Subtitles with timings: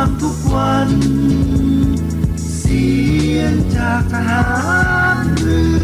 [0.00, 0.88] ฟังทุกวัน
[2.56, 2.86] เสี
[3.36, 4.42] ยงจากทหา
[5.14, 5.78] รเรือ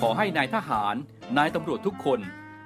[0.00, 0.94] ขอให้นายทหาร
[1.36, 2.20] นายตำรวจทุกคน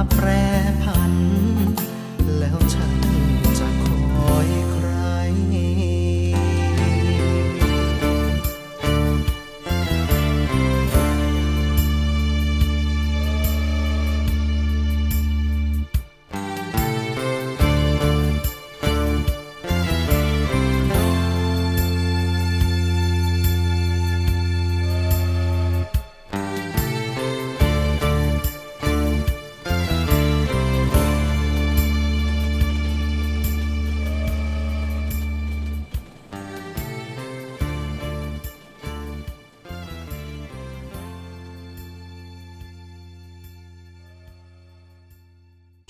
[0.00, 0.39] มาแปร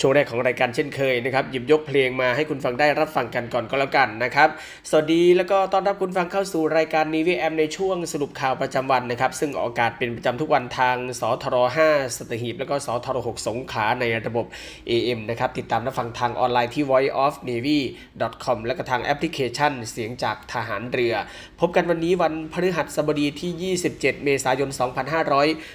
[0.00, 4.48] ช่วงแรกของรายการเช่นเคยนะครับหยิบยกเพลงมาให้คุณฟังได้รับฟังกันก่อนก็แล้วกันนะครับ
[4.88, 11.56] สวัสดีแล้วก็ต้อนรับคุณฟังเข้าสู่รายการนีวีแอมในช่วงสรุปข่าวประจำวันนะครับ ซึ่งออกอากาศเป็นประจำทุกวันทางสทร
[11.88, 14.46] 5สตหีบ แล้วก็สทร6สงขาในระบบ
[14.90, 21.14] AM นะครับติดตามรับฟังทางออนไลน์ที่ voiceofnavy.com แล้วก็ทางแอปพลิเคชันเสียงจากทหารเรือ
[21.60, 24.70] พบกันวันนี้วันพฤหัสบดีที่ 27 เมษายน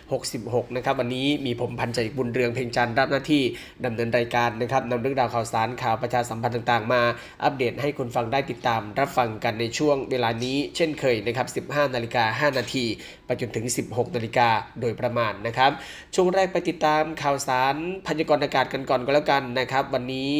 [0.05, 3.43] 2566 นะครับวันนี้มีผมพันใจบุญเรืองเพ่งจันทร์รับหน้าที่
[3.85, 7.01] ดำเนินรายการนะครับนำเรื่องราวข่าวสารข่าวประชาสัมพันธ์ต่างๆ มา
[7.43, 12.85] อัปเดตให้คุณฟังได้ติดตามรับฟังกันในช่วงเวลานี้เช่นเคยนะครับ 15 นาฬิกา 5 นาที
[13.25, 14.49] ไปจนถึง 16นาฬิกา
[14.81, 15.71] โดยประมาณนะครับ
[16.15, 17.75] ช่วงแรกไปติดตามข่าวสาร
[18.07, 20.33] พยากรณ์อากาศกันก่อนก็แล้วกันนะครับ วันนี้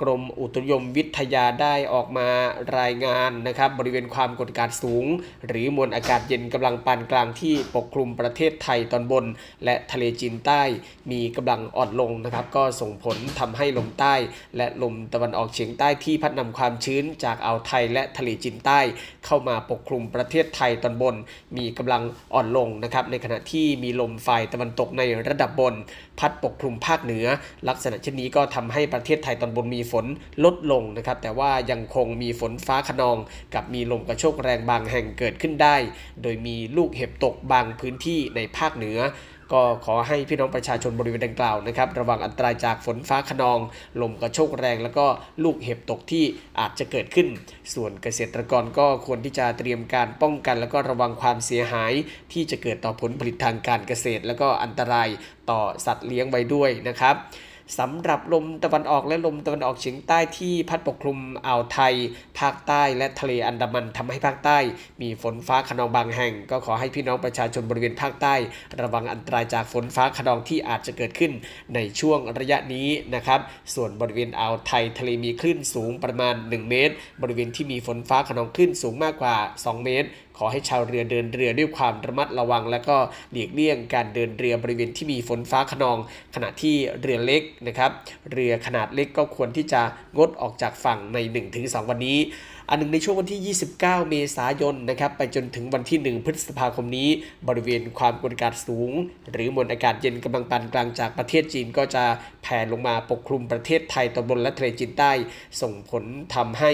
[0.00, 2.28] กรมอุตุนิยมวิทยาได้ออกมา
[2.78, 5.06] รายงานนะครับ บริเวณความกดอากาศสูง
[5.46, 9.24] หรือมวลอากาศเย็นกำลังปานกลางที่ปกคลุมประเทศไทยตอนบน
[9.64, 10.62] และทะเลจีนใต้
[11.10, 14.14] มีกำลังอ่อนลงนะครับ ก็ส่งผลทำให้ลมใต้
[14.56, 18.80] และลมตะวันออกเฉียงใต้ที่พัดนำความชื้นจากอ่าวไทยและทะเลจีนใต้
[19.26, 21.16] เข้ามาปกคลุมประเทศไทยตอนบน
[21.56, 22.02] มีกำลัง
[22.34, 25.74] อ่อนลงนะครับในขณะที่มีลมฝ่ายตะวันตกในระดับบน
[26.18, 27.26] พัดปกคลุมภาคเหนือ
[27.68, 30.06] ลักษณะเช่นนี้ก็ทำให้ประเทศไทยตอนบนมีฝน
[30.44, 33.18] ลดลงนะครับแต่ว่ายังคงมีฝนฟ้าขนอง
[33.54, 35.76] กับมีลมกระโชกแรงบางแห่งเกิดขึ้นได้
[36.22, 38.98] โดยมีลูกเห็บตกบางพื้นที่ในภาคเหนือ
[39.52, 43.58] ก็ขอให้พี่น้องประชาชนบริเวณดังกล่าวนะครับ ระวังอันตรายจากฝนฟ้าขนอง
[44.00, 45.06] ลมกระโชกแรง แล้วก็
[45.44, 46.24] ลูกเห็บตกที่
[46.60, 47.28] อาจจะเกิดขึ้น
[47.74, 51.92] ส่วนเกษตรกรก็ควรที่จะเตรียมการป้องกัน แล้วก็ระวังความเสียหาย
[52.32, 55.08] ที่จะเกิดต่อผลผลิตทางการเกษตร แล้วก็อันตราย
[55.50, 57.16] ต่อสัตว์เลี้ยงไว้ด้วยนะครับ
[57.78, 61.94] สำหรับลมตะวันออกและลมตะวันออกเฉียงใต้ที่พัดปกคลุมอ่าวไทย
[62.38, 64.58] ภาคใต้และทะเลอันดามันทำให้ภาคใต้
[65.02, 68.34] มีฝนฟ้าขนองบางแห่ง ก็ขอให้พี่น้องประชาชนบริเวณภาคใต้
[68.80, 71.32] ระวังอันตรายจากฝนฟ้าขนองที่อาจจะเกิดขึ้น
[71.74, 73.40] ในช่วงระยะนี้นะครับ
[73.74, 80.08] ส่วนบริเวณอ่าวไทยทะเลมีคลื่นสูงประมาณ 1 เมตร บริเวณที่มีฝนฟ้าขนองคลื่นสูงมากกว่า 2 เมตร
[80.42, 82.96] อให้ชาวเรือเดินเรือด้วยความระมัดระวัง และก็
[83.32, 85.98] หลีกเลี่ยงการเดินเรือบริเวณที่มีฝนฟ้าขนอง
[86.34, 87.90] ขณะที่เรือเล็กนะครับ
[88.32, 89.82] เรือขนาดเล็กก็ควรที่จะ
[90.16, 91.18] งดออกจากฝั่งใน
[91.54, 92.18] 1-2 วันนี้
[92.68, 97.08] อันหนึ่งในช่วงวันที่ 29 เมษายนนะครับไปจนถึงวันที่ 1 พฤษภาคมนี้
[97.48, 98.90] บริเวณความกดอากาศสูง
[99.32, 102.04] หรือมวลอากาศเย็นกำลังปานกลางจากประเทศจีนก็จะ
[102.42, 105.12] แผ่ลงมาปกคลุมประเทศไทยตอนบนและทะเลจีนใต้
[105.60, 106.04] ส่งผล
[106.34, 106.72] ทำให้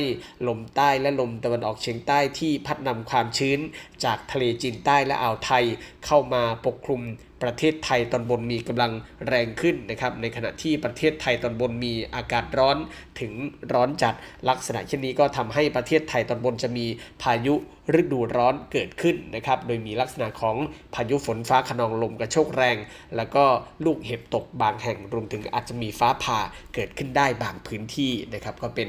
[0.49, 3.59] ลมใต้และลมตะวันออกเฉียงใต้ที่พัดนำความชื้น
[4.05, 5.65] จากทะเลจีนใต้และอ่าวไทย
[6.07, 7.03] เข้ามาปกคลุม
[7.43, 8.93] ประเทศไทยตอนบนมีกำลัง
[9.29, 12.77] แรงขึ้นนะครับ ในขณะที่ประเทศไทยตอนบนมีอากาศร้อน
[13.21, 13.33] ถึง
[13.73, 14.15] ร้อนจัด
[14.49, 16.87] ลักษณะเช่นนี้ก็ทำให้ประเทศไทยตอนบนจะมี
[17.23, 17.55] พายุ
[18.01, 20.57] ฤดูร้อนเกิดขึ้นนะครับ โดยมีลักษณะของ
[20.95, 22.77] พายุฝนฟ้าขนองลมกระโชกแรง
[23.17, 23.45] แล้วก็
[23.85, 26.39] ลูกเห็บตกบางแห่งรวมถึงอาจจะมีฟ้าผ่า
[26.75, 28.89] เกิดขึ้นได้บางพื้นที่นะครับ ก็เป็น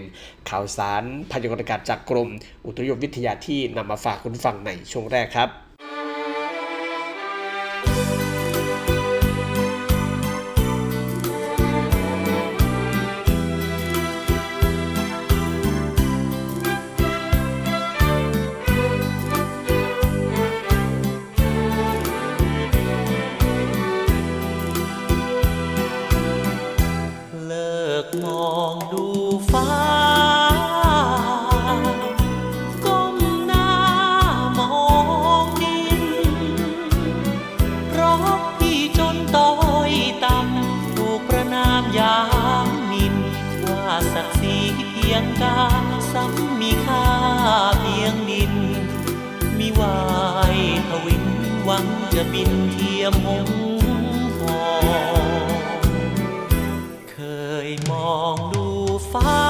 [0.50, 2.30] ข่าวสารพยากรณ์อากาศจากกรม
[2.66, 5.69] อุตุนิยมวิทยาที่นำมาฝากคุณฟังในช่วงแรกครับ
[52.22, 53.50] จะบินเทียมหง
[54.40, 54.70] ทอ
[55.22, 55.24] ง
[57.12, 57.18] เค
[57.68, 58.68] ยมองดู
[59.12, 59.42] ฟ้า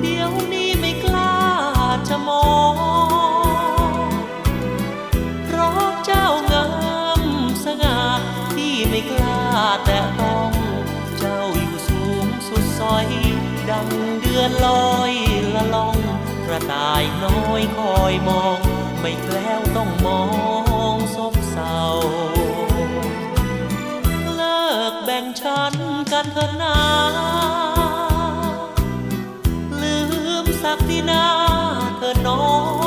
[0.00, 1.36] เดี๋ยวนี้ไม่กล้า
[2.08, 2.74] จะมอง
[5.44, 6.68] เพราะเจ้างา
[7.20, 7.22] ม
[7.64, 7.98] สง่า
[8.54, 9.40] ที่ไม่กล้า
[9.84, 10.50] แตะต้อง
[11.18, 13.06] เจ้าอยู่สูงสุดซอย
[13.70, 13.88] ดัง
[14.20, 15.12] เดือนลอย
[15.54, 15.96] ละล่อง
[16.46, 18.60] กระต่ายน้อยคอยมอง
[19.00, 20.22] ไม่แกล้วต้องมอ
[20.94, 21.78] งซบเศร้า
[24.34, 25.74] เลิกแบ่งฉัน
[26.12, 26.78] กันเถอะนา
[29.80, 29.96] ลื
[30.42, 31.24] มสักทีนา
[31.96, 32.44] เธอน้อ
[32.78, 32.79] ง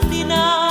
[0.00, 0.65] ม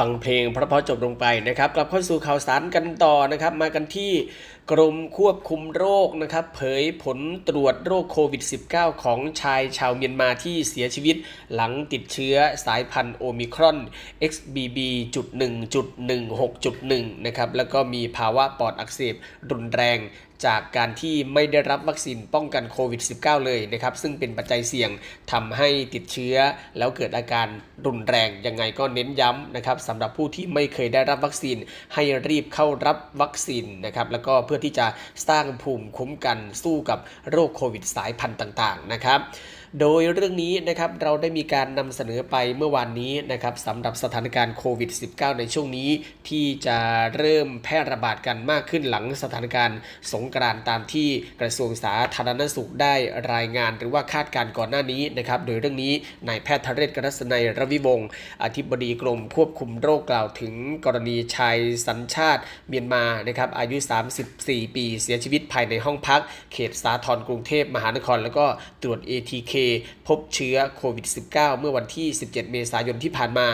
[0.00, 4.12] ฟังเพลงพราะๆจบลงไปนะครับ กลับเข้าสู่ข่าวสารกันต่อนะครับ มากันที่
[4.70, 8.42] กรมควบคุมโรคนะครับ เผยผลตรวจโรคโควิด
[8.72, 11.16] -19 ของชายชาวเมียนมาที่เสียชีวิต
[11.54, 13.78] หลังติดเชื้อสายพันธุ์โอมิครอน
[14.30, 19.14] XBB.1.16.1 นะครับ แล้วก็มีภาวะปอดอักเสบ
[19.50, 19.98] รุนแรง
[20.46, 24.90] จากการที่ไม่ได้รับวัคซีนป้องกันโควิด -19 เลยนะครับ ซึ่งเป็นปัจจัยเสี่ยง
[25.32, 26.36] ทำให้ติดเชื้อ
[26.78, 27.46] แล้วเกิดอาการ
[27.86, 31.56] รุนแรงยังไงก็เน้นย้ำนะครับสำหรับผู้ที่ไม่เคยได้รับวัคซีน
[31.94, 34.86] ให้รีบเข้ารับวัคซีนนะครับแล้วก็เพื่อที่จะ
[35.28, 36.98] สร้างภูมิคุ้มกันสู้กับ
[37.30, 39.20] โรคโควิดสายพันธุ์ต่าง ๆ นะครับ
[39.78, 45.90] โดยเรื่องนี้นะครับเราได้มีการนำเสนอไปเมื่อวานนี้นะครับสำหรับสถานการณ์โควิด -19 ในช่วงนี้
[46.28, 46.78] ที่จะ
[47.16, 49.78] เริ่มแพร่ระบาดกันมากขึ้นหลังสถานการณ์
[50.12, 51.08] สงกรานต์ตามที่
[51.40, 52.94] กระทรวงสาธารณสุขได้
[53.32, 55.92] รายงาน หรือว่าคาดการณ์ก่อนหน้านี้นะครับ โดยเรื่องนี้
[56.28, 58.08] นายแพทย์ทเรศกรัศนัยรวิวงศ์
[58.42, 63.76] อธิบดีกรมควบคุมโรคกล่าวถึงกรณีชายสัญชาติเมียนมานะครับอายุ
[64.26, 66.20] 34 ปีเสียชีวิตภายในห้องพัก
[66.52, 68.46] เขตสาทรกรุงเทพมหานคร แล้วก็
[68.82, 69.54] ตรวจ ATK
[70.08, 73.46] พบเชื้อโควิด -19 เมื่อวันที่ 17 เมษายนที่ผ่านมา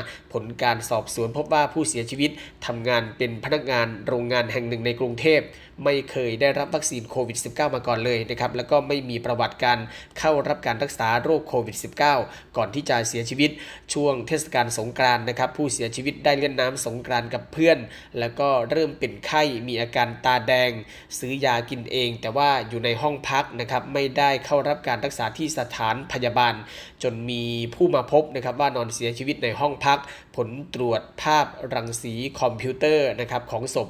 [0.42, 2.30] ลการสอบสวนพบว่าผู้เสียชีวิต
[2.66, 5.40] ทำงานเป็นพนักงานโรงงานแห่งหนึ่งในกรุงเทพ
[5.84, 9.78] ไม่เคยได้รับวัคซีนโควิด -19 มาก่อนเลยนะครับ แล้วก็ไม่มีประวัติการ
[10.18, 11.76] เข้ารับการรักษาโรคโควิด
[12.18, 13.50] -19 ก่อนที่จะเสียชีวิต
[13.94, 17.78] ช่วงเทศกาลสงกรานต์นะครับ ผู้เสียชีวิตได้เล่นน้ำสงกรานต์กับเพื่อน
[18.18, 20.70] แล้วก็เริ่มเป็นไข้มีอาการตาแดง
[21.18, 26.54] ซื้อยากินเอง แต่ว่าอยู่ในห้องพักนะครับไม่ได้เข้ารับการรักษาที่สถานพยาบาล
[27.02, 27.42] จนมี
[27.74, 29.98] ผู้มาพบนะครับว่านอนเสียชีวิตในห้องพัก
[30.36, 33.88] ผลตรวจภาพรังสีคอมพิวเตอร์นะครับของศพ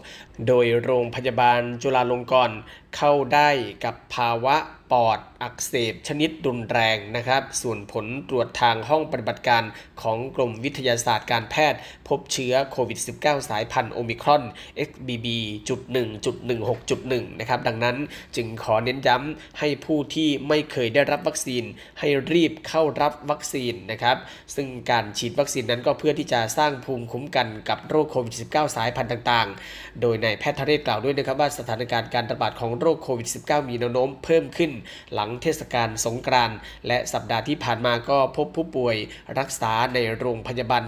[0.48, 2.56] โดยโรงพยาบาลจุฬาลงกรณ์
[2.96, 3.50] เข้าได้
[3.84, 4.56] กับภาวะ
[4.92, 9.62] ปอดอักเสบชนิดรุนแรงนะครับ ส่วนผลตรวจทางห้องปฏิบัติการ
[10.02, 11.78] ของกรมวิทยาศาสตร์การแพทย์
[12.08, 14.42] พบเชื้อโควิด -19 สายพันธุ์โอมิครอน
[14.88, 17.96] XBB.1.16.1 นะครับ ดังนั้น
[18.36, 21.64] จึงขอเน้นย้ำให้ผู้ที่ไม่เคยได้รับวัคซีน
[21.98, 24.16] ให้รีบเข้ารับวัคซีนนะครับ
[24.54, 34.72] ซึ่งการฉีดวัคซีนนั้นก็เพื่อที่จะสร้างภูมิคุ้มกันกับโรคโควิด -19 สายพันธุ์ต่าง ๆ โดยนายแพทย์ทเรศกล่าวด้วยนะครับว่าสถานการณ์การระบาดของโรคโควิด -19 มีแนวโน้มเพิ่มขึ้น
[35.14, 36.56] หลังเทศกาลสงกรานต์
[36.86, 38.96] และสัปดาห์ที่ผ่านมาก็พบผู้ป่วย
[39.38, 40.82] รักษาในโรงพยาบาล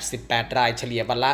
[0.00, 1.32] 1,088 รายเฉลี่ยวันละ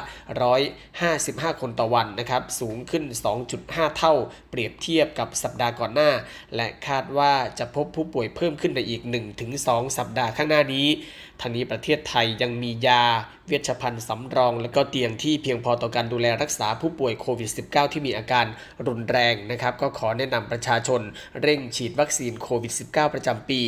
[0.79, 3.05] 155 คนต่อวันนะครับสูงขึ้น
[3.51, 4.15] 2.5 เท่า
[4.51, 6.11] เปรียบเทียบกับสัปดาห์ก่อนหน้า
[6.57, 9.03] และคาดว่าจะพบผู้ป่วยเพิ่มขึ้นในอีก
[9.51, 10.89] 1-2 สัปดาห์ข้างหน้านี้
[11.43, 13.03] ทางนี้ประเทศไทยยังมียา
[13.49, 18.47] เวชภัณฑ์สำรอง และก็เตียงที่เพียงพอต่อการดูแลรักษาผู้ป่วยโควิด -19 ที่มีอาการ
[18.87, 21.01] รุนแรงนะครับ ก็ขอแนะนำประชาชน
[21.43, 23.63] เร่งฉีดวัคซีนโควิด -19 ประจำปี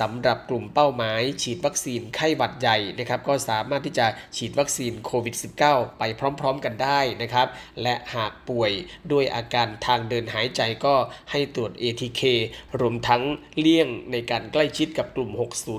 [0.00, 4.06] สำหรับกลุ่มเป้าหมาย ฉีดวัคซีนไข้หวัดใหญ่นะครับก็สามารถที่จะ
[4.36, 5.34] ฉีดวัคซีนโควิด
[5.66, 6.02] -19 ไป
[6.40, 7.46] พร้อม ๆ กันได้นะครับ
[7.82, 8.72] และหากป่วย
[9.12, 10.94] ด้วยอาการทางเดินหายใจก็
[11.30, 12.22] ให้ตรวจ ATK
[12.80, 13.22] รวมทั้ง
[13.58, 15.30] เลี่ยงในการใกล้ชิดกับกลุ่ม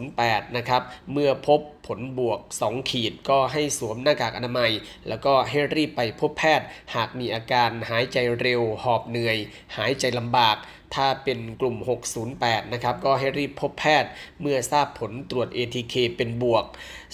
[0.03, 4.71] 608 นะครับเมื่ออพบผลบวก 2 ขีดก็ให้สวมหน้ากากอนามัย
[5.07, 9.37] แล้วก็ให้รีบไปพบแพทย์ หากมีอาการหายใจเร็ว หอบเหนื่อย
[9.77, 10.57] หายใจลำบาก
[10.95, 11.75] ถ้าเป็นกลุ่ม
[12.25, 14.09] 608 นะครับ ก็ให้รีบพบแพทย์
[14.41, 16.65] เมื่อทราบผลตรวจ ATK เป็นบวก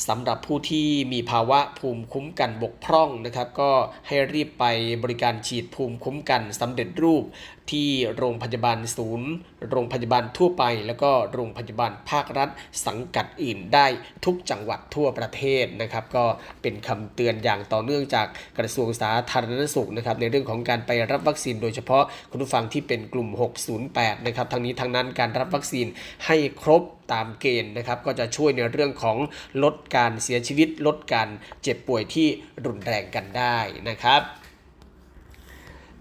[0.08, 3.72] สำหรับผู้ที่มีภาวะภูมิคุ้มกันบกพร่องนะครับ ก็
[4.08, 4.66] ให้รีบไป
[5.04, 7.24] บริการฉีดภูมิคุ้มกันสำเร็จรูป
[7.72, 9.30] ที่โรงพยาบาลศูนย์
[9.72, 12.50] โรงพยาบาลทั่วไป แล้วก็โรงพยาบาลภาครัฐ
[12.86, 13.88] สังกัดอื่นได้
[14.26, 16.26] ทุกจังหวัดทั่วประเทศนะครับ ก็
[16.62, 18.28] เป็นคำเตือนอย่างต่อเนื่องจาก
[18.60, 23.30] กระทรวงสาธารณสุขนะครับในเรื่องของการไปรับวัคซีน โดยเฉพาะคุณผู้ฟังที่เป็นกลุ่ม
[23.78, 25.88] 608 นะครับทั้งนี้ทั้งนั้นการรับวัคซีน
[26.26, 26.84] ให้ครบ
[27.14, 29.18] ตามเกณฑ์นะครับ ก็จะช่วยในเรื่องของ
[29.64, 31.30] ลดการเสียชีวิตลดการ
[31.64, 32.28] เจ็บป่วยที่
[32.66, 33.58] รุนแรงกันได้
[33.90, 34.22] นะครับ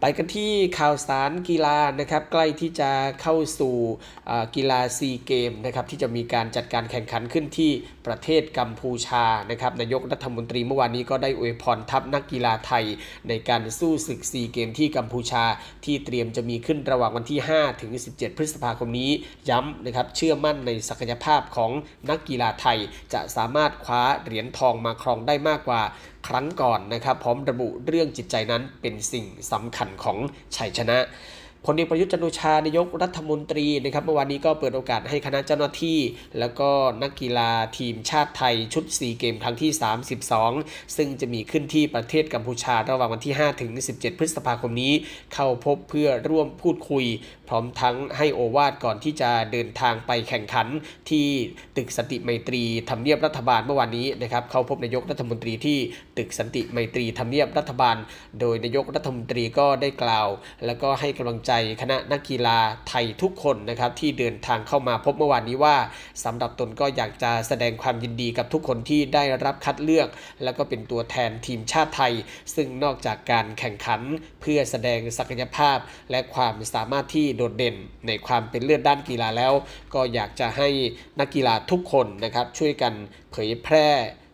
[0.06, 2.90] ไปกันที่ข่าวสารกีฬานะครับใกล้ที่จะ
[3.22, 3.74] เข้าสู่
[4.56, 7.70] กีฬาซีเกมนะครับที่จะมีการจัดการแข่งขันขึ้นที่
[8.06, 12.84] ประเทศกัมพูชานะครับนายกรัฐมนตรีเมื่อวานนี้ก็ได้อวยพรทัพนักกีฬาไทย
[13.28, 15.44] ในการสู้ศึกซีเกมที่กัมพูชา
[15.84, 19.10] ที่เตรียมจะมีขึ้นระหว่างวันที่ 5 ถึง 17 พฤษภาคมนี้
[19.50, 21.70] ย้ำนะครับเชื่อมั่นในศักยภาพของ
[22.10, 22.78] นักกีฬาไทย
[23.14, 25.82] จะสามารถคว้าเหรียญทองมาครองได้มากกว่า
[26.26, 30.18] ครั้งก่อนนะครับพร้อมระบุเรื่องจิตใจนั้นเป็นสิ่งสำคัญของ
[30.56, 30.98] ชัยชนะ
[31.68, 35.98] พลเอกประยุทธ์จันโอชานายกรัฐมนตรีนะครับเมื่อวานนี้ก็เปิดโอกาสให้คณะเจ้าหน้าที่
[36.38, 36.70] แล้วก็
[37.02, 39.70] นักกีฬาทีมชาติไทยชุด 4 เกมครั้งที่
[40.34, 44.92] 32 ซึ่งจะมีขึ้นที่ประเทศกัมพูชาระหว่างวันที่ 5 ถึง 17 พฤษภาคมนี้
[45.34, 47.04] เข้าพบเพื่อร่วมพูดคุย
[47.48, 50.66] พร้อมทั้งให้โอวาทก่อนที่จะเดินทางไปแข่งขัน
[51.10, 51.26] ที่
[51.76, 55.78] ตึกสติไมตรีทำเนียบรัฐบาลเมื่อวานนี้นะครับเข้าพบนายกรัฐมนตรีที่
[56.18, 57.96] ตึกสันติไมตรีทำเนียบรัฐบาล
[58.40, 60.28] โดยนายกรัฐมนตรีก็ได้กล่าว
[60.66, 65.76] แล้วก็ให้กำลังใจคณะนักกีฬาไทยทุกคนนะครับที่เดินทางเข้ามาพบเมื่อวานนี้ว่า
[66.24, 70.08] สำหรับตนก็อยากจะแสดงความยินดีกับทุกคนที่ได้รับคัดเลือก
[70.42, 72.12] แล้วก็เป็นตัวแทนทีมชาติไทย
[72.54, 74.00] ซึ่งนอกจากการแข่งขัน
[74.40, 75.78] เพื่อแสดงศักยภาพ
[76.10, 79.52] และความสามารถที่โดดเด่นในความเป็นเลือดด้านกีฬาแล้ว
[79.94, 80.68] ก็อยากจะให้
[81.20, 82.92] นักกีฬาทุกคนนะครับช่วยกัน
[83.32, 83.88] เผยแพร่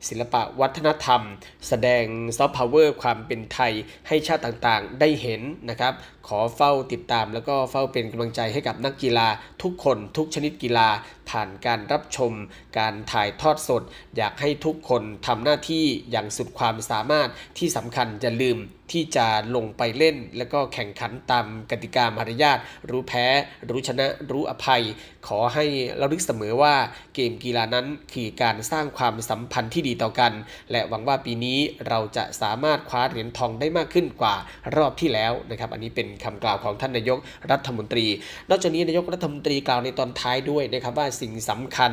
[0.08, 1.22] ศิลปะวัฒนธรรม
[1.68, 2.04] แสดง
[2.36, 3.72] ซอฟต์พาวเวอร์ความเป็นไทย
[4.08, 5.92] ให้ชาติต่างๆ ได้เห็นนะครับ
[6.28, 9.28] ขอเฝ้าติดตามแล้วก็เฝ้าเป็นกำลังใจให้กับนักกีฬา
[9.62, 10.88] ทุกคนทุกชนิดกีฬา
[11.30, 12.32] ผ่านการรับชม
[12.78, 13.82] การถ่ายทอดสด
[14.16, 18.58] อยากให้ทุกคนทำหน้าที่อย่างสุดความสามารถที่สำคัญจะลืม
[18.92, 19.26] ที่จะ
[19.56, 22.58] ลงไปเล่น แล้วก็แข่งขันตามกติกามารยาท
[22.90, 23.26] รู้แพ้
[23.68, 24.82] รู้ชนะ รู้อภัย
[25.28, 25.64] ขอให้
[25.98, 26.74] เราลึกเสมอว่า
[27.14, 30.32] เกมกีฬานั้นคือการสร้างความสัมพันธ์ที่ดีต่อกัน
[30.72, 34.34] และหวังว่าปีนี้เราจะสามารถคว้าเหรียญทองได้มากขึ้นกว่า
[34.76, 37.18] รอบที่แล้วนะครับ อันนี้เป็นคำกล่าวของท่านนายก
[37.50, 38.06] รัฐมนตรี
[38.50, 41.92] นอกจากนี้นายกรัฐมนตรีกล่าวในตอนท้ายด้วยนะครับว่าสิ่งสำคัญ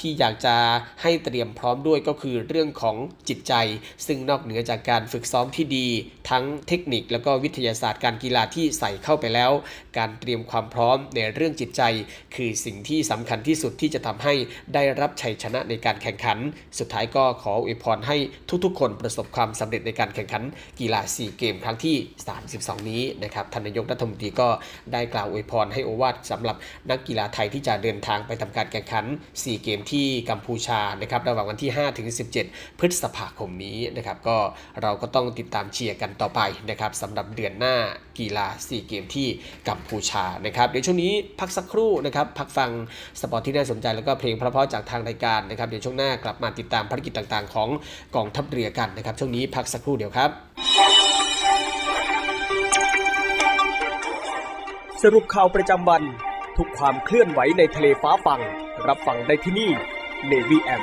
[0.00, 0.56] ที่อยากจะ
[1.02, 2.96] ให้เตรียมพร้อมด้วยก็คือเรื่องของ
[3.28, 3.54] จิตใจ
[4.06, 5.88] ซึ่งนอกเหนือจากการฝึกซ้อมที่ดี
[6.30, 9.52] ทั้งเทคนิคแล้วก็วิทยาศาสตร์การกีฬาที่ใส่เข้าไปแล้ว
[9.98, 11.82] การเตรียมความพร้อมในเรื่องจิตใจ
[12.34, 14.34] คือสิ่งที่สำคัญที่สุดที่จะทำให้
[14.74, 16.38] ได้รับชัยชนะในการแข่งขัน
[16.78, 18.16] สุดท้ายก็ขออวยพรให้
[18.64, 20.42] ทุกๆ คนประสบความสำเร็จในการแข่งขัน
[20.80, 21.96] กีฬาซีเกมส์ครั้งที่
[22.44, 24.48] 32 นี้นะครับท่านนายกรัฐมนตรีก็
[24.92, 26.56] ได้กล่าวอวยพรให้โอวาทสำหรับ
[26.90, 29.04] นักกีฬาไทยที่จะเดินทางไปทำการแข่งขัน
[29.42, 32.08] ซีเกมส์ที่กัมพูชานะครับระหว่างวันที่ 5 ถึง
[32.44, 34.36] 17 พฤษภาคมนี้นะครับก็
[34.82, 37.76] เราก็ต้องติดตามเชียร์กันต่อไปนะครับสำหรับเดือนหน้า
[38.18, 39.28] กีฬาซีเกมส์ที่
[39.68, 42.70] กัมพูชานะครับเดี๋ยวช่วงนี้พักสักครู่นะครับพักฟัง
[43.20, 47.68] สปอร์ตที่น่าสนใจแล้วก็เพลงเพราะๆจากทางรายการนะครับเดี๋ยวช่วงหน้ากลับมาติดตามภารกิจต่างๆ ของ
[48.16, 50.30] กองทัพเรือกันนะครับช่วงนี้พักสักครู่เดียวครับ
[55.02, 56.02] สรุปข่าวประจำวัน
[56.58, 58.40] ทุกความเคลื่อนไหวในทะเลฟ้าฟัง
[58.88, 59.70] รับฟังได้ที่นี่
[60.30, 60.82] Navy M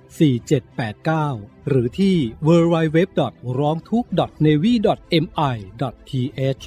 [0.11, 2.15] 4789 หรือที่
[2.47, 2.97] www.
[3.59, 4.05] ร้องทุก
[4.45, 4.73] navy
[5.23, 5.53] mi
[6.37, 6.63] th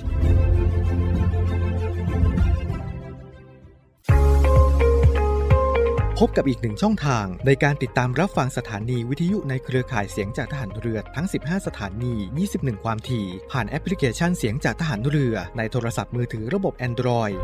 [6.21, 12.15] พบกับอีกหนึ่งช่องทางในการติดตามรับฟังสถานีวิทยุในเครือข่ายเสียงจากทหารเรือทั้ง 15 สถานี
[12.51, 17.37] 21 ความถี่ ผ่านแอปพลิเคชันเสียงจากทหารเรือในโทรศัพท์มือถือระบบ Android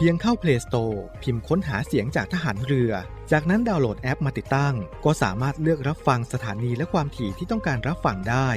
[0.00, 2.92] เพียงเข้า Play Store พิมพ์ค้นหาเสียงจากทหารเรือ
[3.32, 8.48] จากนั้นดาวน์โหลดแอปมาติดตั้ง ก็สามารถเลือกรับฟังสถานีและความถี่ที่ต้องการรับฟังได้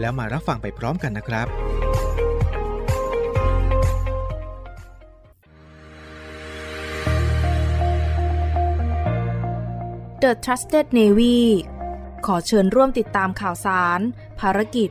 [0.00, 1.46] แล้วมารับฟังไปพร้อมกันนะครับ
[10.22, 11.38] The Trusted Navy
[12.26, 14.00] ขอเชิญร่วมติดตามข่าวสาร
[14.40, 14.90] ภารกิจ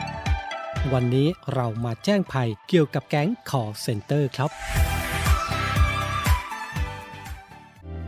[0.93, 4.49] วันนี้เรามาแจ้งภัยเกี่ยวกับแก๊ง call center ครับ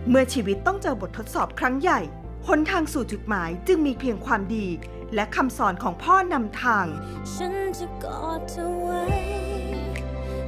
[0.09, 1.99] เมื่อชีวิตต้องเจอบททดสอบครั้งใหญ่
[2.47, 4.67] หนทางสู่จุดหมายจึงมีเพียงความดี
[5.15, 6.85] และคำสอนของพ่อนำทาง
[7.33, 9.03] ฉันจะกอดเธอไว้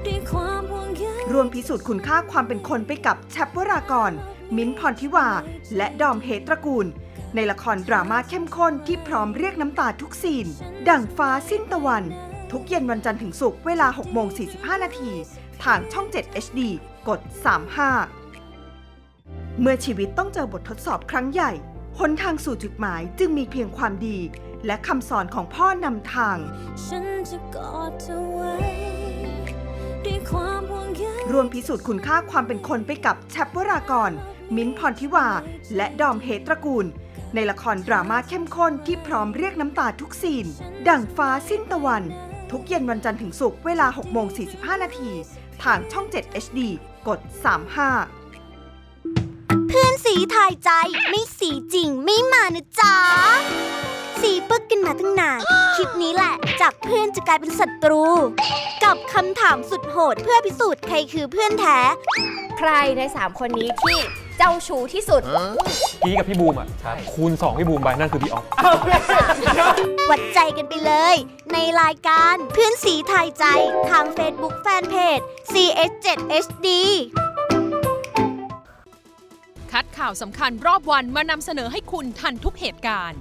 [0.05, 4.11] ด้วยความห่วงใยรวมพิสูจน์คุณค่าความเป็นคนไปกับแชปวรากร
[4.55, 5.27] มิ้นท์พรทิวา
[5.75, 6.85] และดอมเฮตระกูล
[7.35, 10.47] ในละครดราม่าเข้มข้นที่พร้อมเรียกน้ำตาทุกซีน
[10.89, 12.03] ดั่งฟ้าสิ้นตะวัน
[12.51, 15.11] ทุกเย็นวันจันทร์ถึงศุกร์เวลา 6 โมง 45 นาที
[15.63, 16.59] ทางช่อง 7 HD
[17.07, 17.19] กด
[18.79, 21.51] 35 เมื่อชีวิตต้องเจอบททดสอบครั้งใหญ่
[21.99, 24.17] หนทางสู่จุดหมายจึงมีเพียงความดี
[24.65, 26.37] และคำสอนของพ่อนำทาง
[26.85, 28.55] ฉันจะกอดเธอไว้
[30.05, 34.11] ด้วยความห่วงใยรวมพิสูจน์คุณค่าความเป็นคนไปกับแชปวรากร
[34.55, 35.27] มิ้นท์พรทิวา
[35.75, 36.85] และดอมเฮตระกูล
[37.35, 40.45] ในละครดราม่าเข้มข้นที่พร้อมเรียกน้ำตาทุกซีน
[40.87, 42.03] ดั่งฟ้าสิ้นตะวัน
[42.51, 45.11] ทุกเย็นวันจันทร์ถึงศุกร์เวลา 6 โมง 45 นาที
[45.63, 46.59] ทางช่อง 7 HD
[47.07, 47.19] กด
[48.85, 50.69] 35 เพื่อนสีถ่ายใจ
[51.09, 52.95] ไม่สีจริงไม่มานะจ๊ะ
[54.21, 55.39] สีปึกกันมาตั้งนาน
[55.75, 58.03] คลิปนี้แหละ จากเพื่อนจะกลายเป็นศัตรู
[58.83, 61.79] กับคำถามสุดโหดเพื่อพิสูจน์ใครคือเพื่อนแท้
[62.57, 65.21] ใครใน 3 คนนี้ที่เจ้าชู้ที่สุด
[66.05, 66.67] พี่กับพี่บูมอะ
[67.13, 68.45] คูณ 2 พี่บูมไปนั่นคือพี่ออฟ
[70.09, 71.15] วัดใจกันไปเลย
[71.53, 73.45] ในรายการเพื่อนสีถ่ายใจ
[73.89, 76.67] ทาง Facebook Fanpage CS7HD
[79.71, 83.19] คัดข่าวสำคัญรอบวันมานำเสนอให้คุณทันทุกเหตุการณ์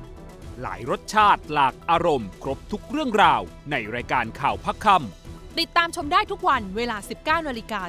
[0.63, 4.87] หลายรสชาติหลากอารมณ์ ครบทุกเรื่องราว ในรายการข่าวพักค
[5.59, 6.97] ติดตามชมได้ทุกวันเวลา
[7.43, 7.81] 19นาฬิกา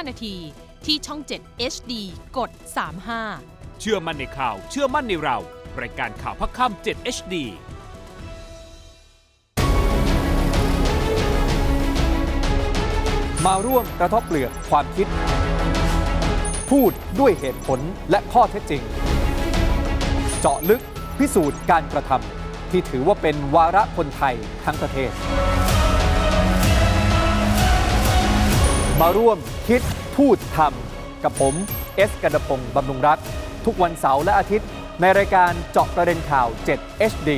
[0.00, 0.36] 45นาที
[0.86, 1.92] ที่ช่อง 7 HD
[2.38, 2.50] กด
[3.10, 5.36] 35ำเชื่อมั่นในข่าว เชื่อมั่นในเรา
[5.82, 7.34] รายการข่าวพักคำ7 HD
[13.46, 15.06] มาร่วมกระทบเปลือกความคิด
[16.70, 18.82] พูดด้วยเหตุผลและข้อเท็จจริง
[20.40, 20.82] เจาะลึก
[21.18, 25.10] พิสูจน์การกระทำที่ถือว่าเป็นวาระคนไทยทั้งประเทศ
[29.06, 29.38] มาร่วม
[29.68, 29.82] คิด
[30.16, 31.54] พูดทำกับผม
[31.96, 33.18] เอสกันดพงศ์บำรุงรัฐ
[33.66, 34.68] ทุกวันเสาร์และอาทิตย์
[35.00, 37.30] ในรายการเจาะประเด็นข่าว 7 HD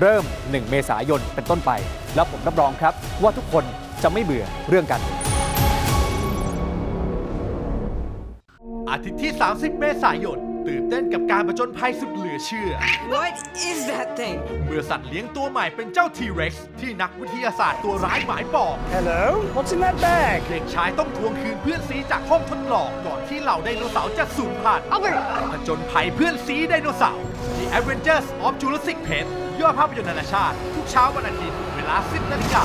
[0.00, 1.70] เริ่ม 1 เมษายนเป็นต้นไป
[2.14, 3.64] แล้วผมรับรองครับ ว่าทุกคน
[4.02, 5.00] จะไม่เบื่อเรื่องกัน
[8.90, 12.72] อาทิตย์ที่ 30 เมษายน ตื่นเต้นกับการประจนภัยสุดเหลือเชื่อ
[13.14, 13.34] What
[13.68, 14.36] is that thing?
[14.64, 19.22] เมื่อสัตว์เลี้ยงตัวใหม่เป็นเจ้า T-Rex ที่นักวิทยาศาสตร์ตัวร้ายหมายปอง Hello
[19.54, 24.86] what's in that bag เด็กชายต้องทวงคืนเพื่อนซีจากห้องทดลองก่อนที่เหล่าไดโนเสาร์จะสูญพันธุ์
[25.52, 27.24] ผจญภัยเพื่อนซีไดโนเสาร์
[27.56, 29.26] The Avengers of Jurassic Park
[29.60, 32.64] ยอดภาพยนตร์นานาชาติ ทุกเช้าวันอาทิตย์เวลา 10นาฬิกา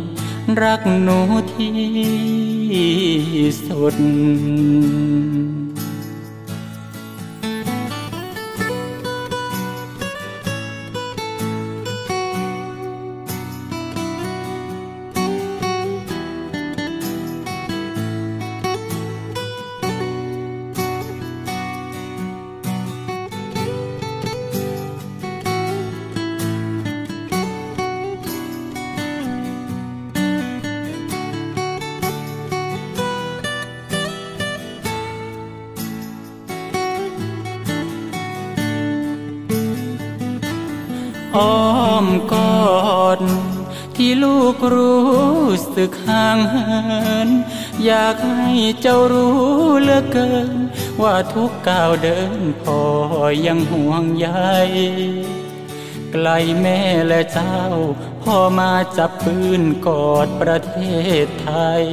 [0.63, 1.19] รักหนู
[1.53, 1.81] ที่
[3.67, 46.71] สุดึกห่างเหิ
[47.27, 47.29] น
[47.85, 48.51] อยากให้
[48.81, 49.39] เจ้ารู้
[49.81, 50.57] เหลือเกิน
[51.01, 52.81] ว่าทุกก้าวเดินพ่อ
[53.45, 54.27] ยังห่วงใย
[56.11, 56.27] ไกล
[56.61, 57.57] แม่และเจ้า
[58.23, 60.75] พ่อมาจับปืนกอดประเท
[61.25, 61.51] ศไท
[61.81, 61.83] ย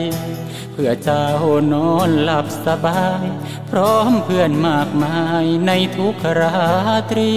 [0.73, 1.29] เพื่อเจ้า
[1.73, 3.25] นอนหลับสบาย
[3.71, 6.57] พร้อมเพื่อนมากมายในทุกรา
[7.11, 7.33] ตรี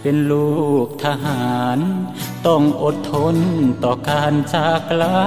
[0.00, 0.54] เป็นลู
[0.86, 1.78] กทหาร
[2.46, 3.36] ต้องอดทน
[3.84, 5.20] ต่อการจากลา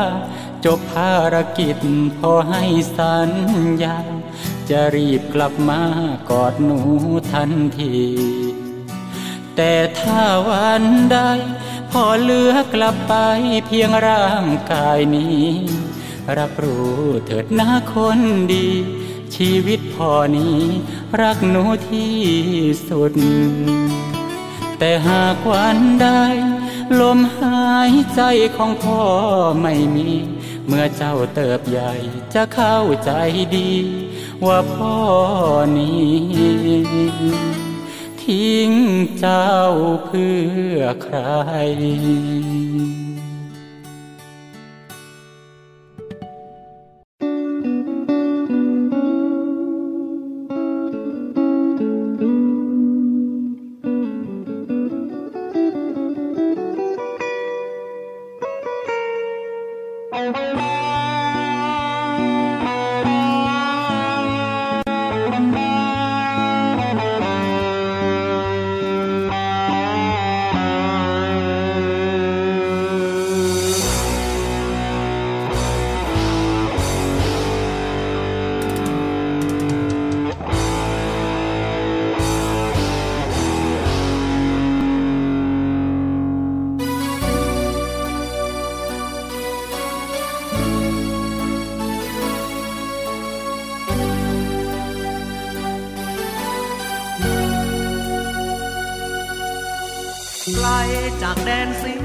[0.65, 1.77] จบภารกิจ
[2.17, 2.63] พอให้
[2.97, 3.31] สัญ
[3.83, 3.97] ญา
[4.69, 5.83] จะรีบกลับมา
[6.29, 6.79] กอดหนู
[7.33, 7.97] ทันที
[9.55, 11.17] แต่ถ้าวันใด
[11.91, 13.13] พอเลือกลับไป
[13.67, 15.45] เพียงร่างกายนี้
[16.37, 18.19] รับรู้เถิดนะคน
[18.53, 18.67] ดี
[19.35, 20.57] ชีวิตพอนี้
[21.21, 22.17] รักหนูที่
[22.89, 23.13] สุด
[24.79, 26.07] แต่หากวันใด
[27.01, 28.21] ลมหายใจ
[28.57, 29.01] ของพ่อ
[29.61, 30.09] ไม่มี
[30.67, 31.91] เมื่อเจ้าเติบใหญ่
[32.33, 33.11] จะเข้าใจ
[33.55, 33.71] ดี
[34.45, 34.97] ว่าพ่อ
[35.77, 36.15] นี้
[38.21, 38.71] ทิ้ง
[39.19, 39.51] เจ้า
[40.05, 40.35] เพื่
[40.73, 41.17] อใคร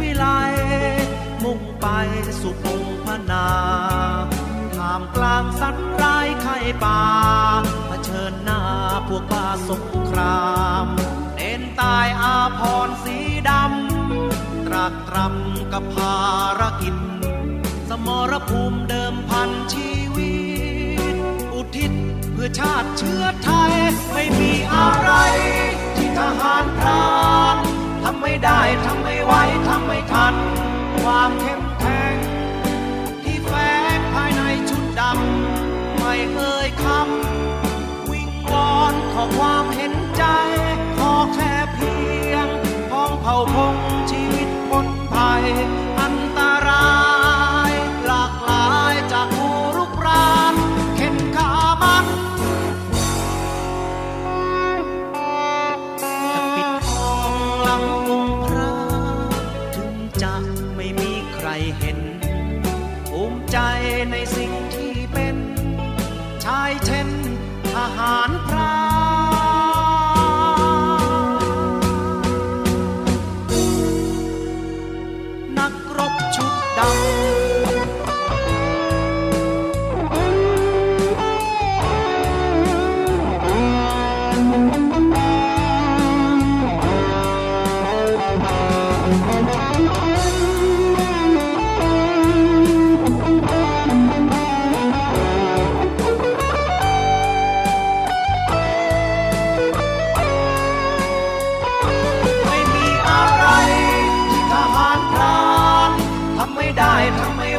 [0.01, 0.27] วิไล
[1.43, 1.87] มุ่งไป
[2.41, 3.49] สู่พงพนา
[4.77, 7.01] ท่ามกลางสัตว์ร้ายไข่ป่า
[7.87, 8.61] เผชิญหน้า
[9.09, 10.47] พวกป่าสงครา
[10.85, 10.87] ม
[11.37, 13.19] เน้นตายอาพรสี
[13.49, 16.19] ดำ ตรากตรำกับภา
[16.61, 16.97] รกิจ
[17.89, 20.37] สมรภูมิเดิมพันชีวิ
[21.15, 21.17] ต
[21.55, 21.93] อุทิศ
[22.33, 23.73] เพื่อชาติเชื้อไทย
[24.13, 25.11] ไม่มีอะไร
[25.97, 27.05] ที่ทหารพรา
[27.55, 27.57] น
[28.03, 29.33] ทำไม่ได้ทำไม่ไหว
[29.69, 30.35] ทำไม่ทัน
[31.03, 32.17] ความเข้มแข็ง
[33.23, 33.53] ที่แฝ
[33.97, 40.25] งภายในชุดดำไม่เอ่ยคำวิงวอนขอความเห็นใจ
[40.97, 41.95] ขอแค่เพี
[42.31, 42.49] ยง
[42.91, 43.77] พ้องเผ่าพง
[44.11, 45.45] ชีวิตพ้นภัย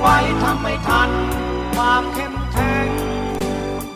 [0.03, 1.11] ไม่ไหวทำไม่ทัน
[1.75, 2.89] ความเข้มแข็ง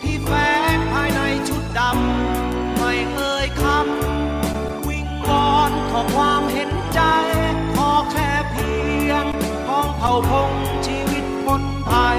[0.02, 0.32] ที่แฝ
[0.76, 7.02] งภายในชุดดำ ไม่เอ่ยคำ วิ่งวอนขอความเห็นใจ
[7.76, 8.74] ขอแค่เพี
[9.10, 9.26] ยง
[9.68, 10.52] ของเผ่าพง
[10.86, 12.18] ชีวิตคนไทย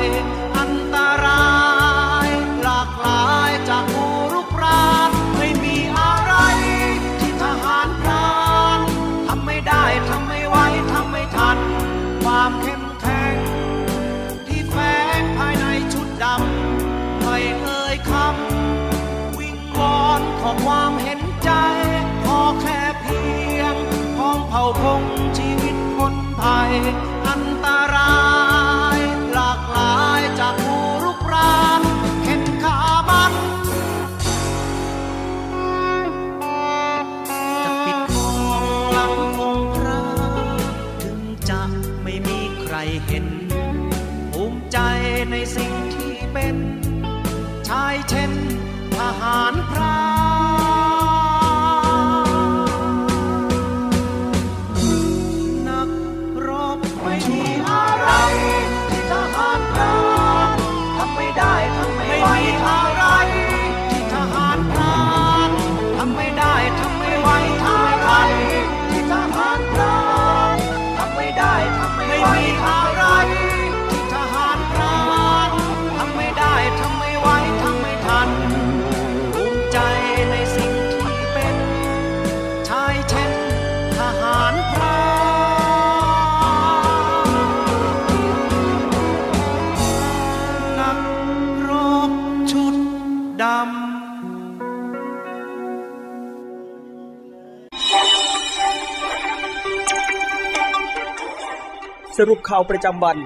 [102.19, 103.19] สรุปข่าวประจำวัน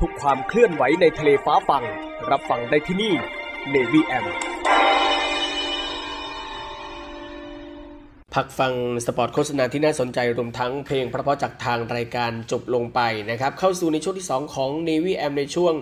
[0.00, 1.84] ทุกความเคลื่อนไหวในทะเลฟ้าฝั่ง
[2.30, 3.14] รับฟังได้ที่นี่
[3.72, 4.24] Navy M
[8.40, 8.74] พักฟัง
[9.06, 15.74] สปอร์ตโฆษณาที่น่าสนใจรวมทั้งเพลงเพราะๆจากทางรายการจบลงไปนะครับ เข้าสู่ในช่วงที่ 2 ของ Navy M ในช่วง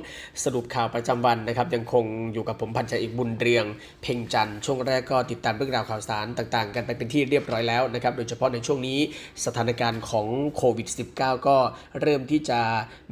[0.44, 3.64] สรุปข่าวประจำวันนะครับ ยังคงอยู่กับผมพันจ่าเอกบุญเรียง
[4.02, 8.98] เพ่งจันทร์ช่วงแรกก็ติดตามเรื่องราวข่าวสารต่างๆ กันไปเป็นที่เรียบร้อยแล้วนะครับ โดยเฉพาะในช่วงนี้
[9.44, 10.26] สถานการณ์ของ
[10.56, 10.88] โควิด
[11.18, 11.56] -19 ก็
[12.00, 12.60] เริ่มที่จะ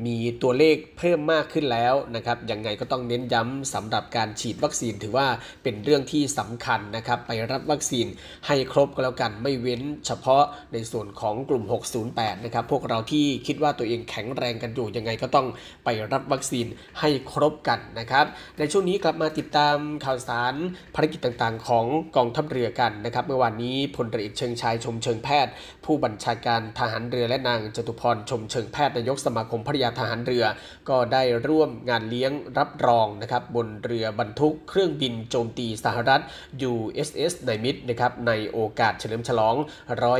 [0.06, 5.26] มีตัวเลขเพิ่มมากขึ้นแล้วนะครับยังไงก็ต้องเน้นย้ำสำหรับการฉีดวัคซีนถือว่า
[5.62, 8.06] เป็นเรื่องที่สำคัญนะครับไปรับวัคซีน
[8.46, 11.64] ให้ครบก็แล้วกันไม่เว้นเฉพาะในส่วนของกลุ่ม
[12.04, 15.46] 608 นะครับ พวกเราที่คิดว่าตัวเองแข็งแรงกันอยู่ยังไงก็ต้อง
[15.84, 16.66] ไปรับวัคซีน
[17.00, 18.26] ให้ครบกันนะครับ
[18.58, 20.54] ในช่วงนี้กลับมาติดตามข่าวสาร
[20.94, 25.52] ภารกิจต่างๆ ของกองทัพเรือกันนะครับ เมื่อวานนี้พลเรือเอกเชิงชายชมเชิงแพทย์
[25.84, 30.44] ผู้บัญชาการทหารเรือและนางจตุพรชมเชิงแพทย์นายกสมาคมภริยาทหารเรือ
[30.88, 36.22] ก็ได้ร่วมงานเลี้ยงรับรองนะครับบนเรือบรรทุกเครื่องบินโจมตีสหรัฐ
[36.70, 39.56] USS ไนมิดนะครับในโอกาสเฉลิลิมฉลอง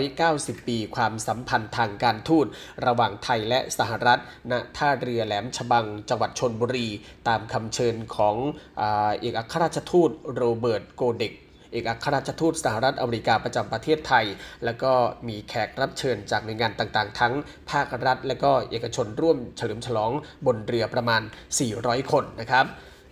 [0.03, 2.47] 190 ปีความสัมพันธ์ทางการทูต
[2.86, 4.20] ระหว่างไทยและสหรัฐ
[4.51, 6.88] ณ ท่าเรือแหลมฉบัง จังหวัดชนบุรี
[7.28, 8.36] ตามคำเชิญของ
[9.20, 11.32] เอกอัครราชทูตโรเบิร์ตโกเด็ก
[11.72, 14.24] เอกอัครราชทูตสหรัฐอเมริกาประจำประเทศไทย
[14.64, 14.93] แล้วก็
[15.28, 17.34] มีแขกรับเชิญจากหน่วยงานต่างๆ ทั้ง
[17.70, 20.12] ภาครัฐ และก็เอกชนร่วมเฉลิมฉลอง
[20.47, 21.22] บนเรือประมาณ
[21.66, 22.66] 400 คนนะครับ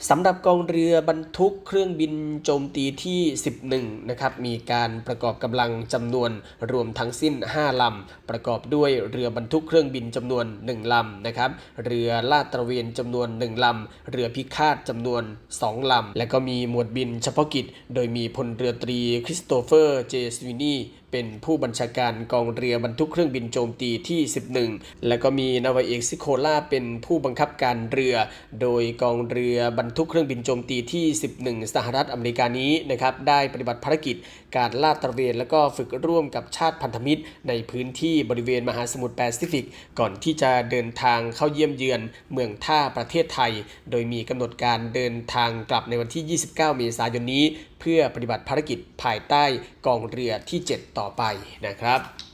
[0.08, 2.12] สำหรับกองเรือบรรทุกเครื่องบิน
[2.44, 3.20] โจมตีที่
[3.64, 6.30] 11 นะครับ มีการประกอบกำลังจำนวน
[6.72, 11.50] รวมทั้งสิ้น 5 ลำ ประกอบด้วยเรือบรรทุกเครื่องบินจำนวน 1 ลำนะครับ
[11.84, 15.22] เรือลาดตระเวนจำนวน 1 ลำ เรือพิฆาตจำนวน
[15.56, 20.74] 2 ลำ และก็มีหมวดบินเฉพาะกิจ โดยมีพลเรือตรีคริสโตเฟอร์ เจสวีนี
[21.12, 24.20] เป็นผู้บัญชาการกองเรือบรรทุกเครื่องบินโจมตีที่
[24.64, 28.14] 11 และก็มีนาวาเอกซิโคล่าเป็นผู้บังคับการเรือ
[28.60, 31.06] โดยกองเรือบรรทุกเครื่องบินโจมตีที่
[31.40, 34.16] 11 สหรัฐอเมริกานี้นะครับได้ปฏิบัติภารกิจ
[34.56, 39.66] การลาดตระเวนและก็ฝึกร่วมกับชาติพันธมิตร ในพื้นที่บริเวณมหาสมุทรแปซิฟิก
[39.98, 42.00] ก่อนที่จะเดินทางเข้าเยี่ยมเยือน
[42.32, 43.52] เมืองท่าประเทศไทย
[43.90, 47.44] โดยมีกำหนดการเดินทางกลับในวันที่ 29 เมษายนนี้
[47.80, 49.44] เพื่อปฏิบัติภารกิจภายใต้
[49.86, 51.22] กองเรือที่ 7 ต่อไป
[51.66, 52.29] นะครับ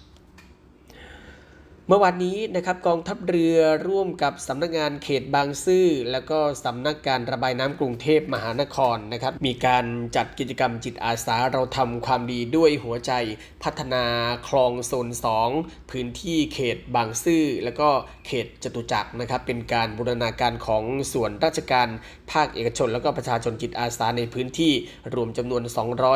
[1.88, 3.58] เมื่อวานนี้นะครับกองทัพเรือ
[3.88, 9.84] ร่วมกับสำนักงานเขตบางซื่อ แล้วก็สำนักการระบายน้ำกรุงเทพมหานครนะครับมีการ
[10.16, 13.12] จัดกิจกรรมจิตอาสาเราทำความดีด้วยหัวใจ
[13.62, 14.04] พัฒนา
[14.48, 15.08] คลองโซน
[15.48, 17.88] 2 พื้นที่เขตบางซื่อ แล้วก็
[18.26, 20.82] เขตจตุจักรนะครับเป็นการบูรณาการของ
[21.12, 21.88] ส่วนราชการ
[22.32, 24.72] ภาคเอกชน แล้วก็ประชาชนจิตอาสาในพื้นที่
[25.14, 25.62] รวมจำนวน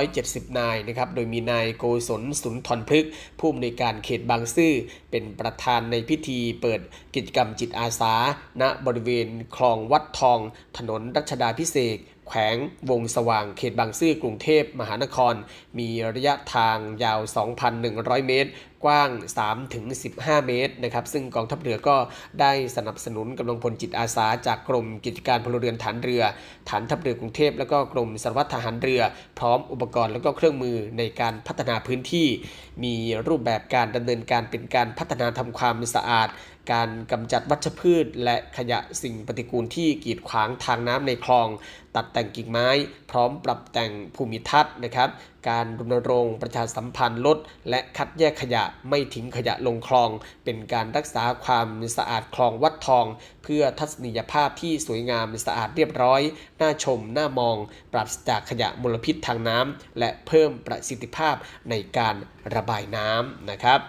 [0.02, 4.72] 270 นายนะครับโดยมีนายโกศลสุนทรพฤกษ์ผู้อำนวยการเขตบางซื่อ
[5.12, 6.80] เป็นประทานในพิธีเปิด
[7.14, 8.14] กิจกรรมจิตอาสา
[8.60, 10.38] ณบริเวณคลองวัดทอง
[10.76, 11.98] ถนนรัชดาพิเศษ
[12.32, 12.56] แขวง
[12.90, 15.34] วงสว่างเขตบางซื่อกรุงเทพมหานคร
[15.78, 17.20] มีระยะทางยาว
[17.74, 18.50] 2,100 เมตร
[18.84, 19.10] กว้าง
[19.78, 21.96] 3-15 เมตรนะครับซึ่งกองทัพเรือก็
[22.40, 26.22] ได้สนับสนุนกำลังพลจิตอาสา จากกรมกิจการพลเรือนฐานเรือ
[26.68, 29.02] ฐานทัพเรือกรุงเทพและก็กรมสารวัตรทหารเรือ
[29.38, 32.28] พร้อมอุปกรณ์และก็เครื่องมือในการพัฒนาพื้นที่
[32.84, 32.94] มี
[33.28, 36.28] รูปแบบการดำเนินการเป็นการพัฒนาทำความสะอาด
[36.72, 41.48] การกำจัดวัชพืช และขยะสิ่งปฏิกูลที่กีดขวางทางน้ำในคลอง
[41.96, 42.68] ตัดแต่งกิ่งไม้
[43.10, 45.10] พร้อมปรับแต่งภูมิทัศน์นะครับ
[45.48, 47.38] การรณรงค์ประชาสัมพันธ์ลด
[47.70, 50.10] และคัดแยกขยะไม่ทิ้งขยะลงคลอง
[50.44, 53.06] เป็นการรักษาความสะอาดคลองวัดทอง
[53.44, 56.20] เพื่อทัศนียภาพที่สวยงามสะอาดเรียบร้อย
[56.60, 57.56] น่าชม น่ามอง
[57.92, 61.36] ปราศจากขยะมลพิษทางน้ำและเพิ่มประสิทธิภาพ
[61.70, 62.16] ในการ
[62.54, 63.80] ระบายน้ำนะครับ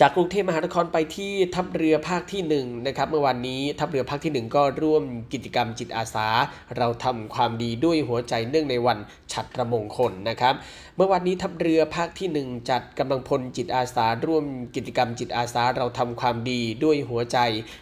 [0.00, 6.28] จากกรุงเทพมหานครไปที่ทัพเรือภาคที่1นะครับเมื่อวานนี้ทัพเรือภาคที่ 1 ก็ร่วมกิจกรรมจิตอาสา
[6.76, 8.98] เราทำความดีด้วยหัวใจเนื่องในวัน
[9.32, 10.54] ฉัตรมงคลนะครับ
[10.98, 14.44] เมื่อวันนี้ทัพเรือภาคที่ 1 จัดกำลังพลจิตอาสาร่วม
[14.74, 17.38] กิจกรรมจิตอาสาเราทำความดีด้วยหัวใจ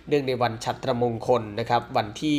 [0.09, 2.39] เนื่องในวันฉัตรมงคลนะครับ วันที่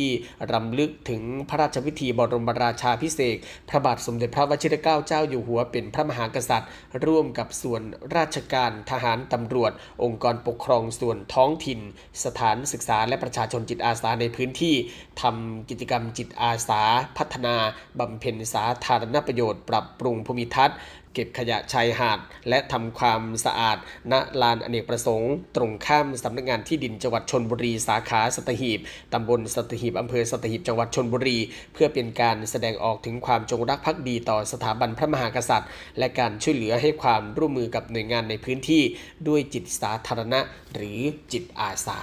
[0.52, 3.36] รำลึกถึงพระราชพิธีบรมราชาพิเศษ
[3.68, 6.70] พระบาทสมเด็จพระวชิรเกล้าเจ้าอยู่หัวเป็นพระมหากษัตริย์
[7.04, 7.82] ร่วมกับส่วน
[8.16, 9.72] ราชการทหารตำรวจ
[10.02, 11.80] องค์กรปกครองส่วนท้องถิ่น
[12.24, 14.74] สถานศึกษาและประชาชนจิตอาสาในพื้นที่
[15.22, 16.82] ทำกิจกรรมจิตอาสา
[17.18, 17.56] พัฒนา
[17.98, 20.65] บำเพ็ญสาธารณประโยชน์ ปรับปรุงภูมิทัศน์
[21.14, 23.78] เก็บขยะชายหาด และทำความสะอาด
[24.12, 28.80] ณลานอเนกประสงค์ ตรงข้ามสำนักงานที่ดินจังหวัดชนบุรีสาขาสัตหีบ
[29.12, 31.38] ตำบลสัตหีบอำเภอสัตหีบจังหวัดชนบุรี
[31.72, 38.82] เพื่อเป็นการแสดงออกถึงความจงรักภักดีต่อสถาบันพระมหากษัตริย์ และการช่วยเหลือให้ความร่วมมือกับหน่วยงานในพื้นที่
[39.28, 40.40] ด้วยจิตสาธารณะ
[40.74, 41.00] หรือ
[41.32, 42.00] จิตอาสา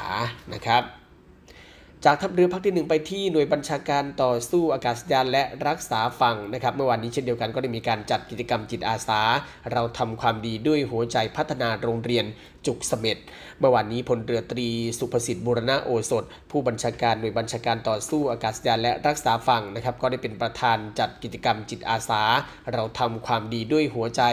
[0.53, 1.03] นะครับ
[2.06, 9.22] จากทัพเรือภาคที่ 1 ไปที่หน่วยบัญชาการต่อสู้อากาศยานและรักษาฝั่งนะครับเมื่อวานนี้เช่นเดียวกันก็ได้มีการจัดกิจกรรมจิตอาสา
[9.72, 12.26] เราทำความดีด้วยหัวใจพัฒนาโรงเรียน
[12.66, 13.18] จุกเสม็ด
[13.60, 22.22] เมื่อวานนี้พลเรือตรีสุภสิทธิ์บูรณะโอสถ ผู้บัญชาการหน่วยบัญชาการต่อสู้อากาศยานและรักษาฝั่งนะครับก็ได้เป็นประธานจัดกิจกรรมจิตอาสา
[22.74, 24.24] เราทำความดีด้วยหัวใจ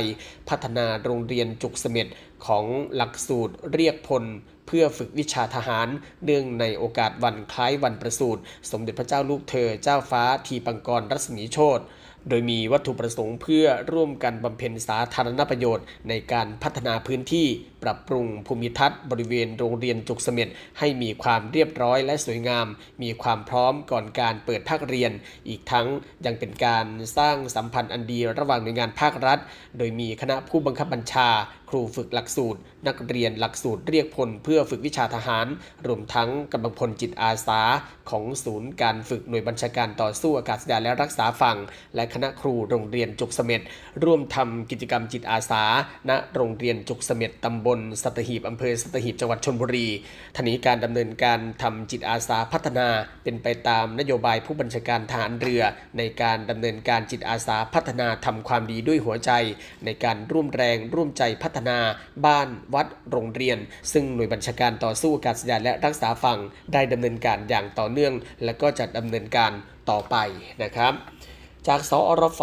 [0.48, 2.06] พัฒนาโรงเรียนจุกเสม็ด
[2.46, 2.64] ของ
[2.94, 4.24] หลักสูตรเรียกพล
[4.72, 5.88] เพื่อฝึกวิชาทหาร
[6.24, 11.80] เนื่องในโอกาสวันคล้ายวันประสูติสมเด็จพระเจ้าลูกเธอเจ้าฟ้าทีปังกรรัศมีโชต
[12.28, 17.48] โดยมีวัตถุประสงค์เพื่อร่วมกันบำเพ็ญสาธารณประโยชน์ในการพัฒนาพื้นที่
[17.82, 22.66] ปรับปรุงภูมิทัศน์บริเวณโรงเรียนจุกเสม็ดให้มีความเรียบร้อยและสวยงาม
[23.02, 25.12] มีความพร้อมก่อนการเปิดภาคเรียน
[25.48, 25.86] อีกทั้ง
[26.24, 26.86] ยังเป็นการ
[27.18, 29.38] สร้างสัมพันธ์อันดีระหว่างหน่วยงานภาครัฐ
[29.78, 31.28] โดยมีคณะผู้บังคับบัญชา
[31.70, 35.46] ครูฝึกหลักสูตร นักเรียนหลักสูตรเรียกพลเพื่อฝึกวิชาทหาร
[35.86, 37.60] รวมทั้งกำลังพลจิตอาสา
[38.10, 41.58] ของศูนย์การฝึกหน่วยบัญชาการต่อสู้อากาศยานและรักษาฝั่ง
[41.94, 43.60] และคณะครูโรงเรียนจุกเสม็ด
[44.04, 45.62] ร่วมทำกิจกรรมจิตอาสา
[46.08, 47.69] ณโรงเรียนจุกเสม็ดตำบล
[48.02, 49.88] สัตหีบอำเภอสัตหีบจังหวัดชลบุรี
[50.36, 52.88] ทนี้การดำเนินการทำจิตอาสาพัฒนา
[53.24, 55.62] เป็นไปตามนโยบายผู้บัญชาการทหารเรือ
[55.98, 59.30] ในการดำเนินการจิตอาสาพัฒนาทำความดีด้วยหัวใจ
[59.84, 61.78] ในการร่วมแรงร่วมใจพัฒนา
[62.26, 63.58] บ้านวัดโรงเรียน
[63.92, 66.38] ซึ่งหน่วยบัญชาการต่อสู้อากาศยานและรักษาฝั่ง
[66.72, 68.12] ได้ดำเนินการอย่างต่อเนื่อง
[68.44, 69.52] และก็จะดำเนินการ
[69.90, 70.16] ต่อไป
[70.62, 70.94] นะครับ
[71.68, 72.40] จากสอรฟ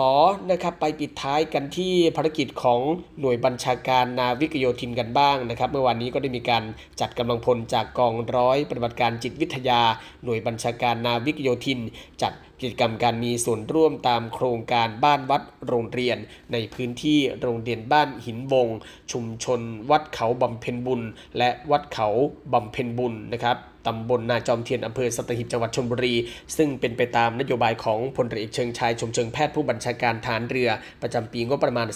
[0.51, 2.79] นะครับไปปิดท้ายกันที่ภารกิจของ
[3.19, 6.63] หน่วยบัญชาการนาวิกโยธินกันบ้างนะครับ เมื่อวานนี้ก็ได้มีการ
[6.99, 9.81] จัดกำลังพลจากกองร้อยปฏิบัติการจิตวิทยา
[10.23, 11.79] หน่วยบัญชาการนาวิกโยธิน
[12.21, 16.17] จัด กิจกรรมการมีส่วนร่วมตามโครงการบ้านวัดโรงเรียน
[16.51, 18.67] ในพื้นที่โรงเรียนบ้านหินวง
[19.11, 21.01] ชุมชน วัดเขาบำเพ็ญบุญ
[21.37, 22.07] และวัดเขา
[22.53, 26.15] บำเพ็ญบุญนะครับตำบลนาจอมเทียนอำเภอสัตหีบจังหวัดชลบุรี
[26.57, 30.69] ซึ่งเป็นไปตามนโยบายของพลเรือเอกเชิงชายชมเชิงแพทย์ผู้บัญชาการฐานเรือ
[31.01, 31.87] ประจำปีงบประมาณ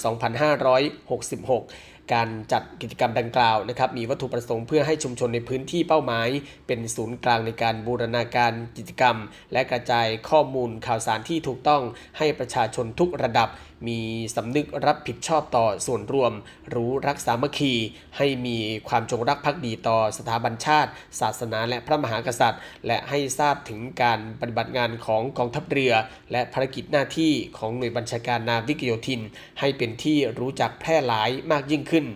[0.81, 6.29] 2566 การจัดกิจกรรมดังกล่าวนะครับมีวัตถุประสงค์เพื่อให้ชุมชนในพื้นที่เป้าหมาย
[6.67, 9.15] เป็นศูนย์กลางในการบูรณาการกิจกรรม
[9.53, 11.81] และกระจายข้อมูลข่าวสารที่ถูกต้อง
[12.17, 13.49] ให้ประชาชนทุกระดับ
[13.87, 13.99] มี
[14.35, 16.33] สำนึกรับผิดชอบต่อส่วนรวม
[16.73, 17.73] รู้รักสามัคคี
[18.17, 18.57] ให้มี
[18.89, 25.93] ความจงรักภักดีต่อสถาบันชาติ ศาสนาและพระมหากษัตริย์ และให้ทราบถึงการปฏิบัติงานของกองทัพเรือ
[26.31, 29.21] และภารกิจหน้าที่ของหน่วยบัญชาการนาวิกโยธิน
[29.59, 32.07] ให้เป็นที่รู้จักแพร่หลายมากยิ่งขึ้น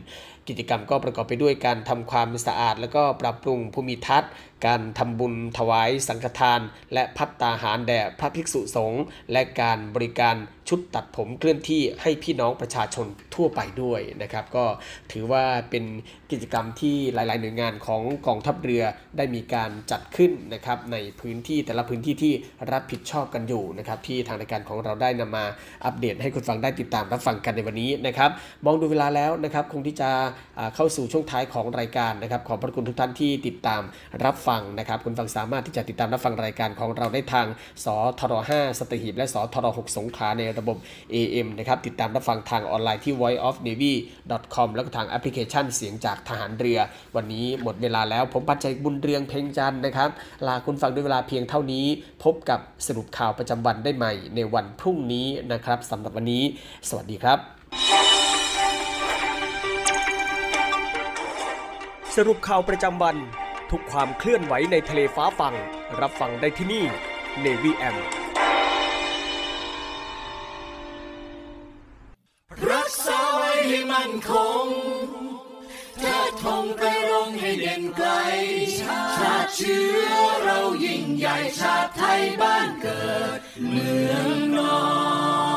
[0.47, 4.32] กิจกรรมก็ประกอบไปด้วยการทำความสะอาด และก็ปรับปรุงภูมิทัศน์
[4.66, 6.62] การทำบุญถวายสังฆทาน
[6.93, 10.36] และพัตตาหารแด่พระภิกษุสงฆ์และการบริการ
[10.70, 14.66] ชุดตัดผมเคลื่อนที่ให้พี่น้องประชาชนทั่วไปด้วยนะครับ ก็
[15.12, 15.84] ถือว่าเป็น
[16.32, 18.84] กิจกรรมที่หลาย ๆ หน่วยงานของกองทัพเรือ
[19.18, 22.34] ได้มีการจัดขึ้นนะครับในพื้นที่แต่ละพื้นที่ที่
[22.72, 25.45] รับผิดชอบกันอยู่นะครับที่ทางรายการของเราได้นำมา
[25.86, 28.30] อัปเดตให้คุณฟังได้ติดตามรับฟังกันในวันนี้นะครับ
[28.66, 30.10] มองดูเวลาแล้วนะครับคงที่จะ
[30.76, 33.82] เข้าสู่ช่วงท้ายของรายการนะครับขอบพระคุณทุกท่านที่ติดตาม
[34.24, 37.48] รับฟังนะครับ คุณฟังสามารถที่จะติดตามรับฟังรายการของเราได้ทาง
[37.86, 37.88] ส
[38.20, 40.78] ทร5สตหีบและสทร6สงขาในระบบ
[41.14, 46.80] AM นะครับ ติดตามรับฟังทางออนไลน์ที่ voiceofnavy.com แล้วก็ทางแอปพลิเคชันเสียงจากทหารเรือ
[47.16, 50.10] วันนี้หมดเวลาแล้ว ผมปัจจัยบุญเรืองเพ่งจันนะครับ
[50.48, 51.86] ลาคุณฟังด้วยเวลาเพียงเท่านี้
[52.24, 56.43] พบกับสรุปข่าวประจำวันได้ใหม่ในวันพรุ่งนี้นะครับสำหรับวันนี้
[56.89, 57.39] สวัสดีครับ
[62.16, 63.18] สรุปข่าวประจำวัน
[63.72, 65.53] ทุกความเคลื่อนไหวในทะเลฟ้าฟัง
[66.01, 66.86] รับฟังได้ที่นี่
[67.43, 67.97] Navy M
[72.72, 74.32] รักษาไว้ให้มั่นค
[74.66, 74.68] ง
[75.99, 78.09] เทิดธงไปรงให้เด่นไกล
[78.80, 80.11] ชาติเชื้อ
[80.43, 83.05] เรายิ่งใหญ่ชาติไทยบ้านเกิ
[83.38, 83.39] ด
[83.70, 84.78] เมืองนอ
[85.53, 85.55] น